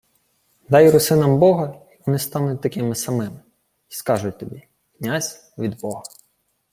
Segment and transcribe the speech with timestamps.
[0.71, 3.41] —Дай русинам бога— й вони стануть такими самими.
[3.89, 4.67] Й скажуть тобі:
[4.99, 6.01] «Князь— від бога».